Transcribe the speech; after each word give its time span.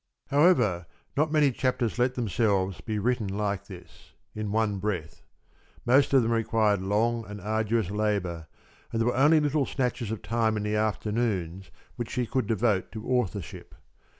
However, 0.29 0.87
not 1.15 1.31
many 1.31 1.51
chapters 1.51 1.99
let 1.99 2.15
themselves 2.15 2.81
be 2.81 2.97
written 2.97 3.27
like 3.27 3.67
this 3.67 4.13
in 4.33 4.51
one 4.51 4.79
breath. 4.79 5.21
Most 5.85 6.11
of 6.11 6.23
them 6.23 6.31
required 6.31 6.81
long 6.81 7.23
and 7.27 7.39
arduous 7.39 7.91
labor, 7.91 8.47
and 8.91 8.99
there 8.99 9.07
were 9.07 9.15
only 9.15 9.39
little 9.39 9.67
snatches 9.67 10.09
of 10.09 10.23
time 10.23 10.57
in 10.57 10.63
the 10.63 10.75
afternoons 10.75 11.69
which 11.97 12.09
she 12.09 12.25
could 12.25 12.47
devote 12.47 12.91
to 12.93 13.05
authorship. 13.07 13.75